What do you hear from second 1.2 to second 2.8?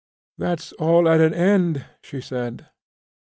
an end," she said.